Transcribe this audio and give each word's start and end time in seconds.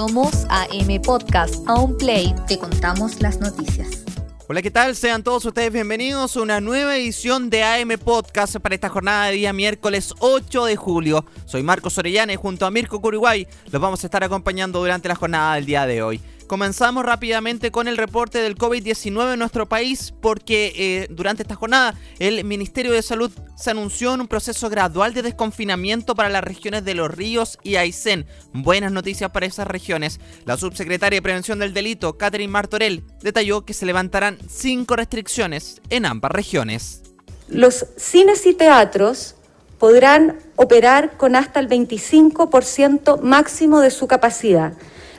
Somos 0.00 0.46
AM 0.48 1.02
Podcast. 1.02 1.56
A 1.68 1.74
un 1.74 1.94
play 1.98 2.34
te 2.48 2.58
contamos 2.58 3.20
las 3.20 3.38
noticias. 3.38 4.02
Hola, 4.48 4.62
¿qué 4.62 4.70
tal? 4.70 4.96
Sean 4.96 5.22
todos 5.22 5.44
ustedes 5.44 5.70
bienvenidos 5.70 6.34
a 6.34 6.40
una 6.40 6.58
nueva 6.58 6.96
edición 6.96 7.50
de 7.50 7.64
AM 7.64 7.98
Podcast 8.02 8.56
para 8.60 8.74
esta 8.74 8.88
jornada 8.88 9.26
de 9.26 9.32
día 9.32 9.52
miércoles 9.52 10.14
8 10.20 10.64
de 10.64 10.76
julio. 10.76 11.26
Soy 11.44 11.62
Marcos 11.62 11.98
Orellana 11.98 12.32
y 12.32 12.36
junto 12.36 12.64
a 12.64 12.70
Mirko 12.70 13.02
Curiguay 13.02 13.46
los 13.70 13.82
vamos 13.82 14.02
a 14.02 14.06
estar 14.06 14.24
acompañando 14.24 14.78
durante 14.78 15.06
la 15.06 15.16
jornada 15.16 15.56
del 15.56 15.66
día 15.66 15.84
de 15.84 16.02
hoy. 16.02 16.22
Comenzamos 16.50 17.04
rápidamente 17.04 17.70
con 17.70 17.86
el 17.86 17.96
reporte 17.96 18.38
del 18.38 18.56
COVID-19 18.56 19.34
en 19.34 19.38
nuestro 19.38 19.68
país 19.68 20.12
porque 20.20 20.72
eh, 20.74 21.06
durante 21.08 21.44
esta 21.44 21.54
jornada 21.54 21.94
el 22.18 22.42
Ministerio 22.42 22.90
de 22.90 23.02
Salud 23.02 23.30
se 23.54 23.70
anunció 23.70 24.14
en 24.14 24.22
un 24.22 24.26
proceso 24.26 24.68
gradual 24.68 25.14
de 25.14 25.22
desconfinamiento 25.22 26.16
para 26.16 26.28
las 26.28 26.42
regiones 26.42 26.84
de 26.84 26.94
Los 26.94 27.08
Ríos 27.08 27.56
y 27.62 27.76
Aysén. 27.76 28.26
Buenas 28.52 28.90
noticias 28.90 29.30
para 29.30 29.46
esas 29.46 29.68
regiones. 29.68 30.18
La 30.44 30.56
subsecretaria 30.56 31.18
de 31.18 31.22
Prevención 31.22 31.60
del 31.60 31.72
Delito, 31.72 32.18
Catherine 32.18 32.50
Martorell, 32.50 33.04
detalló 33.22 33.64
que 33.64 33.72
se 33.72 33.86
levantarán 33.86 34.36
cinco 34.48 34.96
restricciones 34.96 35.80
en 35.88 36.04
ambas 36.04 36.32
regiones. 36.32 37.02
Los 37.46 37.86
cines 37.96 38.44
y 38.46 38.54
teatros 38.54 39.36
podrán 39.78 40.40
operar 40.56 41.16
con 41.16 41.36
hasta 41.36 41.60
el 41.60 41.68
25% 41.68 43.20
máximo 43.20 43.78
de 43.78 43.92
su 43.92 44.08
capacidad 44.08 44.72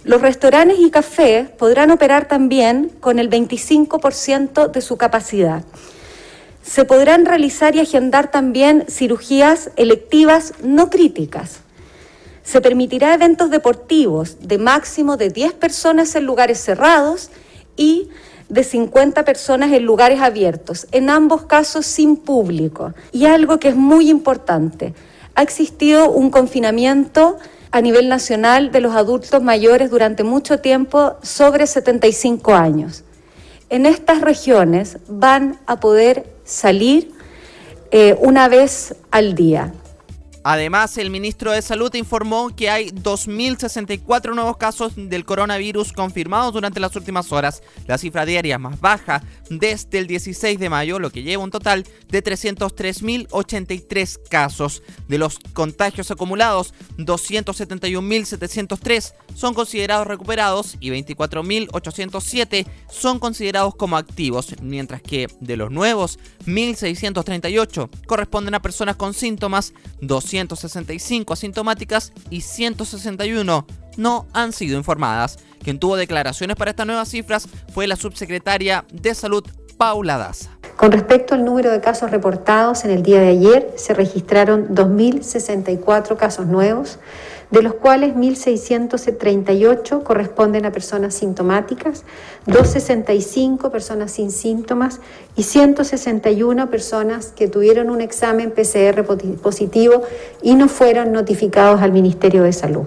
los 0.03 0.21
restaurantes 0.21 0.79
y 0.79 0.89
cafés 0.89 1.49
podrán 1.49 1.91
operar 1.91 2.27
también 2.27 2.91
con 2.99 3.19
el 3.19 3.29
25% 3.29 4.71
de 4.71 4.81
su 4.81 4.97
capacidad. 4.97 5.63
Se 6.63 6.85
podrán 6.85 7.25
realizar 7.25 7.75
y 7.75 7.79
agendar 7.79 8.31
también 8.31 8.85
cirugías 8.87 9.71
electivas 9.75 10.53
no 10.63 10.89
críticas. 10.89 11.59
Se 12.43 12.61
permitirá 12.61 13.13
eventos 13.13 13.49
deportivos 13.51 14.37
de 14.41 14.57
máximo 14.57 15.17
de 15.17 15.29
10 15.29 15.53
personas 15.53 16.15
en 16.15 16.25
lugares 16.25 16.59
cerrados 16.59 17.29
y 17.75 18.09
de 18.49 18.63
50 18.63 19.23
personas 19.23 19.71
en 19.71 19.83
lugares 19.83 20.19
abiertos, 20.19 20.87
en 20.91 21.09
ambos 21.09 21.45
casos 21.45 21.85
sin 21.85 22.17
público. 22.17 22.93
Y 23.11 23.25
algo 23.25 23.59
que 23.59 23.69
es 23.69 23.75
muy 23.75 24.09
importante, 24.09 24.93
ha 25.35 25.41
existido 25.41 26.09
un 26.11 26.31
confinamiento 26.31 27.37
a 27.71 27.81
nivel 27.81 28.09
nacional 28.09 28.71
de 28.71 28.81
los 28.81 28.95
adultos 28.95 29.41
mayores 29.41 29.89
durante 29.89 30.23
mucho 30.23 30.59
tiempo 30.59 31.15
sobre 31.21 31.67
75 31.67 32.53
años. 32.53 33.03
En 33.69 33.85
estas 33.85 34.21
regiones 34.21 34.97
van 35.07 35.59
a 35.65 35.79
poder 35.79 36.25
salir 36.43 37.13
eh, 37.91 38.17
una 38.19 38.49
vez 38.49 38.95
al 39.09 39.35
día. 39.35 39.73
Además, 40.43 40.97
el 40.97 41.11
ministro 41.11 41.51
de 41.51 41.61
Salud 41.61 41.93
informó 41.93 42.55
que 42.55 42.67
hay 42.69 42.89
2.064 42.89 44.33
nuevos 44.33 44.57
casos 44.57 44.93
del 44.95 45.23
coronavirus 45.23 45.93
confirmados 45.93 46.51
durante 46.53 46.79
las 46.79 46.95
últimas 46.95 47.31
horas, 47.31 47.61
la 47.87 47.99
cifra 47.99 48.25
diaria 48.25 48.57
más 48.57 48.81
baja 48.81 49.21
desde 49.49 49.99
el 49.99 50.07
16 50.07 50.59
de 50.59 50.69
mayo, 50.69 50.97
lo 50.97 51.11
que 51.11 51.21
lleva 51.21 51.43
un 51.43 51.51
total 51.51 51.85
de 52.09 52.23
303.083 52.23 54.19
casos. 54.29 54.81
De 55.07 55.19
los 55.19 55.37
contagios 55.53 56.09
acumulados, 56.09 56.73
271.703 56.97 59.13
son 59.35 59.53
considerados 59.53 60.07
recuperados 60.07 60.75
y 60.79 60.89
24.807 60.89 62.65
son 62.89 63.19
considerados 63.19 63.75
como 63.75 63.97
activos, 63.97 64.55
mientras 64.61 65.03
que 65.03 65.27
de 65.39 65.57
los 65.57 65.69
nuevos, 65.69 66.17
1.638 66.47 67.89
corresponden 68.07 68.55
a 68.55 68.61
personas 68.61 68.95
con 68.95 69.13
síntomas, 69.13 69.73
265 70.31 71.33
asintomáticas 71.33 72.13
y 72.29 72.41
161 72.41 73.65
no 73.97 74.27
han 74.33 74.53
sido 74.53 74.77
informadas. 74.77 75.37
Quien 75.63 75.79
tuvo 75.79 75.95
declaraciones 75.95 76.55
para 76.55 76.71
estas 76.71 76.87
nuevas 76.87 77.09
cifras 77.09 77.47
fue 77.73 77.87
la 77.87 77.95
subsecretaria 77.95 78.85
de 78.91 79.13
Salud, 79.13 79.43
Paula 79.77 80.17
Daza. 80.17 80.57
Con 80.77 80.91
respecto 80.91 81.35
al 81.35 81.45
número 81.45 81.71
de 81.71 81.79
casos 81.79 82.09
reportados, 82.09 82.85
en 82.85 82.91
el 82.91 83.03
día 83.03 83.19
de 83.19 83.27
ayer 83.27 83.73
se 83.75 83.93
registraron 83.93 84.69
2.064 84.69 86.17
casos 86.17 86.47
nuevos, 86.47 86.97
de 87.51 87.61
los 87.61 87.75
cuales 87.75 88.15
1.638 88.15 90.03
corresponden 90.03 90.65
a 90.65 90.71
personas 90.71 91.13
sintomáticas, 91.13 92.03
265 92.47 93.69
personas 93.69 94.11
sin 94.11 94.31
síntomas 94.31 94.99
y 95.35 95.43
161 95.43 96.69
personas 96.69 97.33
que 97.35 97.47
tuvieron 97.47 97.89
un 97.89 98.01
examen 98.01 98.51
PCR 98.51 99.03
positivo 99.41 100.03
y 100.41 100.55
no 100.55 100.69
fueron 100.69 101.11
notificados 101.11 101.81
al 101.81 101.91
Ministerio 101.91 102.43
de 102.43 102.53
Salud. 102.53 102.85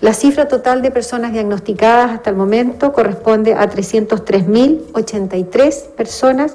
La 0.00 0.14
cifra 0.14 0.48
total 0.48 0.80
de 0.80 0.90
personas 0.90 1.34
diagnosticadas 1.34 2.12
hasta 2.12 2.30
el 2.30 2.36
momento 2.36 2.94
corresponde 2.94 3.52
a 3.52 3.68
303.083 3.68 5.88
personas, 5.88 6.54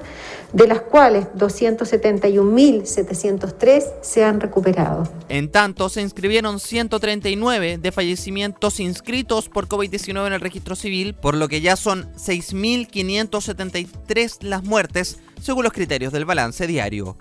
de 0.55 0.67
las 0.67 0.81
cuales 0.81 1.27
271.703 1.37 3.83
se 4.01 4.23
han 4.23 4.39
recuperado. 4.39 5.03
En 5.27 5.51
tanto, 5.51 5.89
se 5.89 6.01
inscribieron 6.01 6.61
139 6.61 7.77
de 7.77 7.91
fallecimientos 7.91 8.79
inscritos 8.79 9.49
por 9.49 9.67
COVID-19 9.67 10.27
en 10.27 10.33
el 10.33 10.39
registro 10.39 10.77
civil, 10.77 11.13
por 11.13 11.35
lo 11.35 11.49
que 11.49 11.59
ya 11.59 11.75
son 11.75 12.09
6.573 12.13 14.43
las 14.43 14.63
muertes, 14.63 15.19
según 15.41 15.65
los 15.65 15.73
criterios 15.73 16.13
del 16.13 16.23
balance 16.23 16.67
diario. 16.67 17.17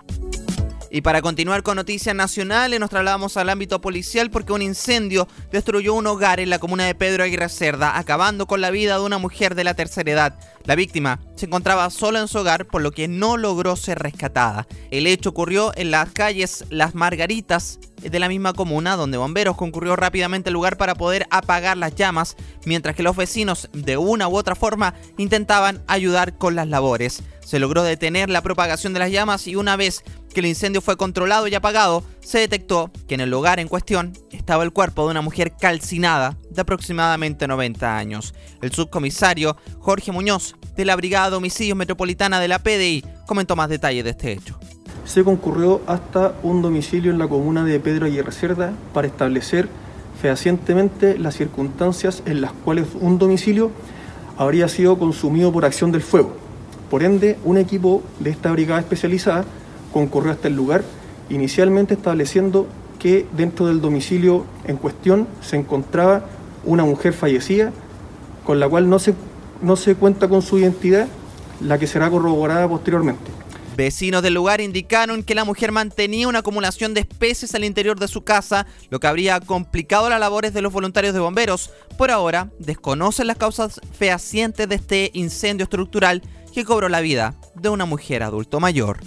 Y 0.95 1.01
para 1.01 1.21
continuar 1.21 1.61
con 1.61 1.75
noticias 1.75 2.15
nacionales, 2.15 2.79
nos 2.79 2.89
trasladamos 2.89 3.35
al 3.35 3.49
ámbito 3.49 3.81
policial 3.81 4.29
porque 4.29 4.53
un 4.53 4.61
incendio 4.61 5.27
destruyó 5.51 5.93
un 5.93 6.07
hogar 6.07 6.39
en 6.39 6.49
la 6.49 6.59
comuna 6.59 6.85
de 6.85 6.95
Pedro 6.95 7.25
Aguirre 7.25 7.49
Cerda, 7.49 7.97
acabando 7.97 8.47
con 8.47 8.61
la 8.61 8.71
vida 8.71 8.97
de 8.97 9.03
una 9.03 9.17
mujer 9.17 9.55
de 9.55 9.65
la 9.65 9.73
tercera 9.73 10.09
edad. 10.09 10.39
La 10.65 10.75
víctima 10.75 11.19
se 11.35 11.45
encontraba 11.45 11.89
sola 11.91 12.19
en 12.19 12.27
su 12.27 12.39
hogar, 12.39 12.65
por 12.65 12.81
lo 12.81 12.91
que 12.91 13.07
no 13.07 13.37
logró 13.37 13.75
ser 13.75 13.99
rescatada. 13.99 14.67
El 14.89 15.05
hecho 15.05 15.29
ocurrió 15.29 15.71
en 15.75 15.91
las 15.91 16.09
calles 16.09 16.65
Las 16.69 16.95
Margaritas 16.95 17.79
de 18.01 18.19
la 18.19 18.29
misma 18.29 18.53
comuna, 18.53 18.95
donde 18.95 19.17
bomberos 19.17 19.57
concurrió 19.57 19.95
rápidamente 19.95 20.49
al 20.49 20.53
lugar 20.53 20.77
para 20.77 20.95
poder 20.95 21.27
apagar 21.29 21.77
las 21.77 21.95
llamas, 21.95 22.35
mientras 22.65 22.95
que 22.95 23.03
los 23.03 23.15
vecinos, 23.15 23.69
de 23.73 23.97
una 23.97 24.27
u 24.27 24.35
otra 24.35 24.55
forma, 24.55 24.95
intentaban 25.17 25.83
ayudar 25.87 26.37
con 26.37 26.55
las 26.55 26.67
labores. 26.67 27.21
Se 27.43 27.59
logró 27.59 27.83
detener 27.83 28.31
la 28.31 28.41
propagación 28.41 28.93
de 28.93 28.99
las 28.99 29.11
llamas 29.11 29.47
y 29.47 29.55
una 29.55 29.75
vez 29.75 30.03
que 30.33 30.39
el 30.39 30.47
incendio 30.47 30.81
fue 30.81 30.97
controlado 30.97 31.47
y 31.47 31.55
apagado, 31.55 32.03
se 32.25 32.39
detectó 32.39 32.91
que 33.07 33.13
en 33.13 33.21
el 33.21 33.29
lugar 33.29 33.59
en 33.59 33.67
cuestión 33.67 34.13
estaba 34.31 34.63
el 34.63 34.73
cuerpo 34.73 35.03
de 35.05 35.11
una 35.11 35.21
mujer 35.21 35.53
calcinada 35.59 36.37
de 36.49 36.61
aproximadamente 36.61 37.47
90 37.47 37.97
años. 37.97 38.33
El 38.63 38.71
subcomisario 38.71 39.55
Jorge 39.79 40.11
Muñoz, 40.11 40.55
de 40.75 40.85
la 40.85 40.95
Brigada 40.95 41.29
de 41.29 41.35
Homicidios 41.35 41.77
Metropolitana 41.77 42.39
de 42.39 42.47
la 42.47 42.59
PDI, 42.59 43.05
comentó 43.27 43.55
más 43.55 43.69
detalles 43.69 44.03
de 44.03 44.09
este 44.09 44.31
hecho. 44.31 44.57
Se 45.05 45.23
concurrió 45.23 45.81
hasta 45.85 46.33
un 46.41 46.63
domicilio 46.63 47.11
en 47.11 47.19
la 47.19 47.27
comuna 47.27 47.63
de 47.63 47.79
Pedro 47.79 48.07
Aguirre 48.07 48.31
Cerda 48.31 48.73
para 48.91 49.05
establecer 49.07 49.69
fehacientemente 50.19 51.19
las 51.19 51.35
circunstancias 51.35 52.23
en 52.25 52.41
las 52.41 52.53
cuales 52.53 52.87
un 52.99 53.19
domicilio 53.19 53.69
habría 54.35 54.67
sido 54.67 54.97
consumido 54.97 55.51
por 55.51 55.63
acción 55.63 55.91
del 55.91 56.01
fuego. 56.01 56.35
Por 56.89 57.03
ende, 57.03 57.37
un 57.43 57.57
equipo 57.57 58.01
de 58.19 58.31
esta 58.31 58.51
brigada 58.51 58.79
especializada 58.79 59.45
concurrió 59.93 60.31
hasta 60.31 60.47
el 60.47 60.55
lugar, 60.55 60.83
inicialmente 61.29 61.93
estableciendo 61.93 62.67
que 62.99 63.25
dentro 63.35 63.67
del 63.67 63.81
domicilio 63.81 64.45
en 64.65 64.77
cuestión 64.77 65.27
se 65.41 65.57
encontraba 65.57 66.25
una 66.63 66.83
mujer 66.85 67.13
fallecida, 67.13 67.71
con 68.43 68.59
la 68.59 68.67
cual 68.67 68.89
no 68.89 68.99
se, 68.99 69.13
no 69.61 69.75
se 69.75 69.95
cuenta 69.95 70.27
con 70.27 70.41
su 70.41 70.57
identidad, 70.57 71.07
la 71.61 71.77
que 71.77 71.87
será 71.87 72.09
corroborada 72.09 72.67
posteriormente. 72.67 73.31
Vecinos 73.75 74.23
del 74.23 74.33
lugar 74.33 74.61
indicaron 74.61 75.21
que 75.21 75.35
la 75.35 75.43
mujer 75.43 75.73
mantenía 75.73 76.29
una 76.29 76.39
acumulación 76.39 76.93
de 76.93 77.01
especies 77.01 77.53
al 77.55 77.65
interior 77.65 77.99
de 77.99 78.07
su 78.07 78.23
casa, 78.23 78.65
lo 78.89 79.01
que 79.01 79.07
habría 79.07 79.39
complicado 79.41 80.09
las 80.09 80.19
labores 80.19 80.53
de 80.53 80.61
los 80.61 80.71
voluntarios 80.71 81.13
de 81.13 81.19
bomberos. 81.19 81.71
Por 81.97 82.09
ahora, 82.09 82.49
desconocen 82.57 83.27
las 83.27 83.37
causas 83.37 83.81
fehacientes 83.97 84.69
de 84.69 84.75
este 84.75 85.11
incendio 85.13 85.65
estructural 85.65 86.21
que 86.53 86.63
cobró 86.63 86.87
la 86.87 87.01
vida 87.01 87.35
de 87.55 87.67
una 87.67 87.85
mujer 87.85 88.23
adulto 88.23 88.61
mayor. 88.61 88.99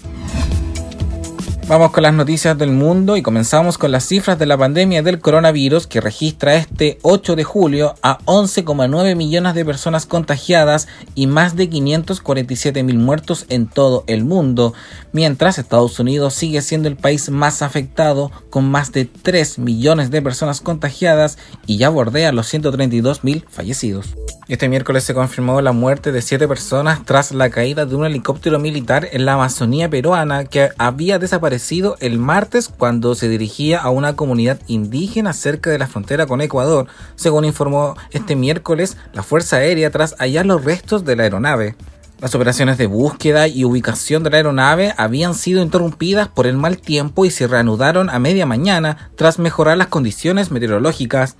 Vamos 1.68 1.90
con 1.90 2.02
las 2.02 2.14
noticias 2.14 2.56
del 2.56 2.70
mundo 2.70 3.18
y 3.18 3.22
comenzamos 3.22 3.76
con 3.76 3.92
las 3.92 4.04
cifras 4.06 4.38
de 4.38 4.46
la 4.46 4.56
pandemia 4.56 5.02
del 5.02 5.20
coronavirus 5.20 5.86
que 5.86 6.00
registra 6.00 6.54
este 6.54 6.98
8 7.02 7.36
de 7.36 7.44
julio 7.44 7.94
a 8.00 8.20
11,9 8.20 9.14
millones 9.14 9.52
de 9.52 9.66
personas 9.66 10.06
contagiadas 10.06 10.88
y 11.14 11.26
más 11.26 11.56
de 11.56 11.68
547 11.68 12.82
mil 12.84 12.96
muertos 12.96 13.44
en 13.50 13.66
todo 13.66 14.02
el 14.06 14.24
mundo, 14.24 14.72
mientras 15.12 15.58
Estados 15.58 16.00
Unidos 16.00 16.32
sigue 16.32 16.62
siendo 16.62 16.88
el 16.88 16.96
país 16.96 17.28
más 17.28 17.60
afectado 17.60 18.32
con 18.48 18.70
más 18.70 18.92
de 18.92 19.04
3 19.04 19.58
millones 19.58 20.10
de 20.10 20.22
personas 20.22 20.62
contagiadas 20.62 21.36
y 21.66 21.76
ya 21.76 21.90
bordea 21.90 22.32
los 22.32 22.46
132 22.46 23.24
mil 23.24 23.44
fallecidos. 23.50 24.14
Este 24.48 24.70
miércoles 24.70 25.04
se 25.04 25.12
confirmó 25.12 25.60
la 25.60 25.72
muerte 25.72 26.10
de 26.10 26.22
siete 26.22 26.48
personas 26.48 27.04
tras 27.04 27.32
la 27.32 27.50
caída 27.50 27.84
de 27.84 27.94
un 27.94 28.06
helicóptero 28.06 28.58
militar 28.58 29.06
en 29.12 29.26
la 29.26 29.34
Amazonía 29.34 29.90
peruana 29.90 30.46
que 30.46 30.70
había 30.78 31.18
desaparecido 31.18 31.96
el 32.00 32.18
martes 32.18 32.70
cuando 32.70 33.14
se 33.14 33.28
dirigía 33.28 33.78
a 33.78 33.90
una 33.90 34.16
comunidad 34.16 34.58
indígena 34.66 35.34
cerca 35.34 35.68
de 35.68 35.78
la 35.78 35.86
frontera 35.86 36.24
con 36.24 36.40
Ecuador, 36.40 36.86
según 37.14 37.44
informó 37.44 37.94
este 38.10 38.36
miércoles 38.36 38.96
la 39.12 39.22
Fuerza 39.22 39.56
Aérea 39.56 39.90
tras 39.90 40.16
hallar 40.18 40.46
los 40.46 40.64
restos 40.64 41.04
de 41.04 41.16
la 41.16 41.24
aeronave. 41.24 41.76
Las 42.18 42.34
operaciones 42.34 42.78
de 42.78 42.86
búsqueda 42.86 43.48
y 43.48 43.66
ubicación 43.66 44.22
de 44.22 44.30
la 44.30 44.38
aeronave 44.38 44.94
habían 44.96 45.34
sido 45.34 45.60
interrumpidas 45.60 46.28
por 46.28 46.46
el 46.46 46.56
mal 46.56 46.78
tiempo 46.78 47.26
y 47.26 47.30
se 47.30 47.48
reanudaron 47.48 48.08
a 48.08 48.18
media 48.18 48.46
mañana 48.46 49.10
tras 49.14 49.38
mejorar 49.38 49.76
las 49.76 49.88
condiciones 49.88 50.50
meteorológicas. 50.50 51.36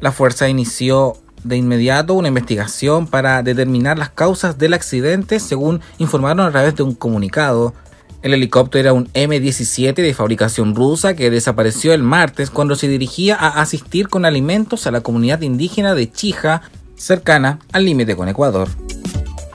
La 0.00 0.12
fuerza 0.12 0.48
inició 0.48 1.16
de 1.44 1.56
inmediato 1.56 2.14
una 2.14 2.28
investigación 2.28 3.06
para 3.06 3.42
determinar 3.42 3.98
las 3.98 4.10
causas 4.10 4.58
del 4.58 4.74
accidente, 4.74 5.38
según 5.38 5.80
informaron 5.98 6.46
a 6.46 6.50
través 6.50 6.74
de 6.74 6.82
un 6.82 6.94
comunicado. 6.94 7.74
El 8.22 8.32
helicóptero 8.32 8.80
era 8.80 8.92
un 8.94 9.08
M-17 9.12 9.94
de 9.94 10.14
fabricación 10.14 10.74
rusa 10.74 11.14
que 11.14 11.30
desapareció 11.30 11.92
el 11.92 12.02
martes 12.02 12.50
cuando 12.50 12.74
se 12.74 12.88
dirigía 12.88 13.36
a 13.36 13.60
asistir 13.60 14.08
con 14.08 14.24
alimentos 14.24 14.86
a 14.86 14.90
la 14.90 15.02
comunidad 15.02 15.42
indígena 15.42 15.94
de 15.94 16.10
Chija, 16.10 16.62
cercana 16.96 17.58
al 17.72 17.84
límite 17.84 18.16
con 18.16 18.28
Ecuador. 18.28 18.68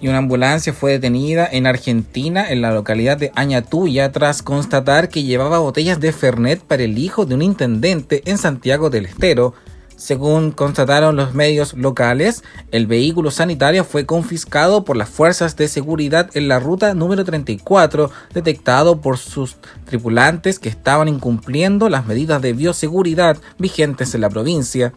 Y 0.01 0.07
una 0.07 0.19
ambulancia 0.19 0.71
fue 0.71 0.91
detenida 0.91 1.47
en 1.51 1.67
Argentina, 1.67 2.49
en 2.49 2.61
la 2.61 2.71
localidad 2.71 3.17
de 3.17 3.31
Añatuya, 3.35 4.11
tras 4.11 4.41
constatar 4.41 5.09
que 5.09 5.23
llevaba 5.23 5.59
botellas 5.59 5.99
de 5.99 6.13
Fernet 6.13 6.61
para 6.61 6.83
el 6.83 6.97
hijo 6.97 7.25
de 7.25 7.35
un 7.35 7.41
intendente 7.41 8.21
en 8.25 8.37
Santiago 8.37 8.89
del 8.89 9.07
Estero, 9.07 9.55
según 9.99 10.51
constataron 10.51 11.17
los 11.17 11.33
medios 11.33 11.73
locales, 11.73 12.41
el 12.71 12.87
vehículo 12.87 13.31
sanitario 13.31 13.83
fue 13.83 14.05
confiscado 14.05 14.85
por 14.85 14.95
las 14.95 15.09
fuerzas 15.09 15.57
de 15.57 15.67
seguridad 15.67 16.29
en 16.35 16.47
la 16.47 16.57
ruta 16.57 16.93
número 16.93 17.25
34, 17.25 18.09
detectado 18.33 19.01
por 19.01 19.17
sus 19.17 19.57
tripulantes 19.83 20.57
que 20.57 20.69
estaban 20.69 21.09
incumpliendo 21.09 21.89
las 21.89 22.05
medidas 22.05 22.41
de 22.41 22.53
bioseguridad 22.53 23.37
vigentes 23.57 24.15
en 24.15 24.21
la 24.21 24.29
provincia. 24.29 24.93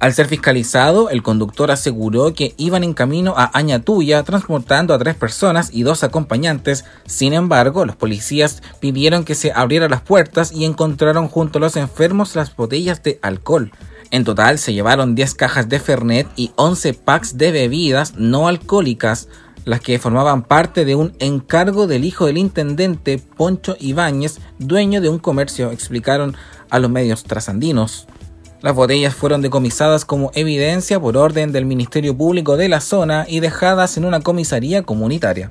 Al 0.00 0.12
ser 0.12 0.26
fiscalizado, 0.26 1.10
el 1.10 1.22
conductor 1.22 1.70
aseguró 1.70 2.34
que 2.34 2.54
iban 2.56 2.82
en 2.82 2.92
camino 2.92 3.34
a 3.36 3.56
Añatuya 3.56 4.24
transportando 4.24 4.94
a 4.94 4.98
tres 4.98 5.14
personas 5.14 5.70
y 5.72 5.84
dos 5.84 6.02
acompañantes. 6.02 6.84
Sin 7.06 7.34
embargo, 7.34 7.86
los 7.86 7.94
policías 7.94 8.64
pidieron 8.80 9.24
que 9.24 9.36
se 9.36 9.52
abrieran 9.52 9.92
las 9.92 10.02
puertas 10.02 10.50
y 10.50 10.64
encontraron 10.64 11.28
junto 11.28 11.58
a 11.58 11.60
los 11.60 11.76
enfermos 11.76 12.34
las 12.34 12.54
botellas 12.56 13.00
de 13.04 13.20
alcohol. 13.22 13.70
En 14.14 14.22
total 14.22 14.60
se 14.60 14.72
llevaron 14.72 15.16
10 15.16 15.34
cajas 15.34 15.68
de 15.68 15.80
Fernet 15.80 16.28
y 16.36 16.52
11 16.54 16.94
packs 16.94 17.36
de 17.36 17.50
bebidas 17.50 18.14
no 18.14 18.46
alcohólicas, 18.46 19.26
las 19.64 19.80
que 19.80 19.98
formaban 19.98 20.44
parte 20.44 20.84
de 20.84 20.94
un 20.94 21.16
encargo 21.18 21.88
del 21.88 22.04
hijo 22.04 22.26
del 22.26 22.38
intendente 22.38 23.18
Poncho 23.18 23.76
Ibáñez, 23.80 24.38
dueño 24.60 25.00
de 25.00 25.08
un 25.08 25.18
comercio, 25.18 25.72
explicaron 25.72 26.36
a 26.70 26.78
los 26.78 26.92
medios 26.92 27.24
trasandinos. 27.24 28.06
Las 28.62 28.76
botellas 28.76 29.16
fueron 29.16 29.42
decomisadas 29.42 30.04
como 30.04 30.30
evidencia 30.36 31.00
por 31.00 31.16
orden 31.16 31.50
del 31.50 31.66
Ministerio 31.66 32.16
Público 32.16 32.56
de 32.56 32.68
la 32.68 32.80
zona 32.80 33.26
y 33.28 33.40
dejadas 33.40 33.96
en 33.96 34.04
una 34.04 34.20
comisaría 34.20 34.84
comunitaria. 34.84 35.50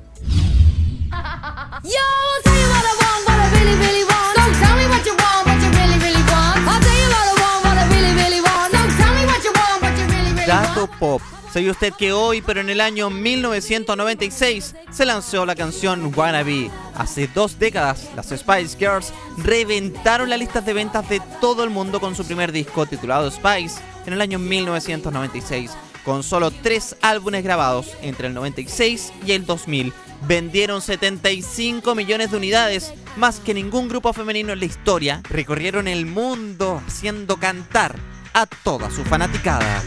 Pop. 10.98 11.22
¿Sabía 11.52 11.70
usted 11.70 11.92
que 11.92 12.12
hoy, 12.12 12.42
pero 12.42 12.60
en 12.60 12.68
el 12.68 12.80
año 12.80 13.10
1996, 13.10 14.74
se 14.90 15.04
lanzó 15.04 15.46
la 15.46 15.54
canción 15.54 16.12
Wannabe? 16.16 16.68
Hace 16.96 17.28
dos 17.28 17.60
décadas, 17.60 18.08
las 18.16 18.30
Spice 18.30 18.76
Girls 18.76 19.12
reventaron 19.36 20.30
las 20.30 20.40
listas 20.40 20.66
de 20.66 20.72
ventas 20.72 21.08
de 21.08 21.20
todo 21.40 21.62
el 21.62 21.70
mundo 21.70 22.00
con 22.00 22.16
su 22.16 22.24
primer 22.24 22.50
disco 22.50 22.86
titulado 22.86 23.30
Spice 23.30 23.80
en 24.04 24.14
el 24.14 24.20
año 24.20 24.40
1996. 24.40 25.70
Con 26.04 26.22
solo 26.22 26.50
tres 26.50 26.96
álbumes 27.02 27.44
grabados 27.44 27.92
entre 28.02 28.26
el 28.26 28.34
96 28.34 29.12
y 29.24 29.32
el 29.32 29.46
2000, 29.46 29.92
vendieron 30.26 30.82
75 30.82 31.94
millones 31.94 32.32
de 32.32 32.36
unidades, 32.36 32.92
más 33.16 33.38
que 33.38 33.54
ningún 33.54 33.88
grupo 33.88 34.12
femenino 34.12 34.52
en 34.52 34.58
la 34.58 34.66
historia. 34.66 35.20
Recorrieron 35.30 35.88
el 35.88 36.04
mundo 36.04 36.82
haciendo 36.86 37.36
cantar 37.36 37.96
a 38.32 38.46
toda 38.46 38.90
su 38.90 39.04
fanaticada. 39.04 39.82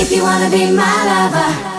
If 0.00 0.12
you 0.12 0.22
wanna 0.22 0.48
be 0.48 0.70
my 0.70 1.04
lover. 1.08 1.77